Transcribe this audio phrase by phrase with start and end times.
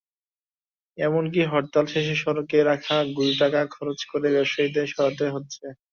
[0.97, 5.65] এমনকি হরতাল শেষে সড়কে রাখা গুঁড়ি টাকা খরচ করে ব্যবসায়ীদেরই সরাতে হচ্ছে।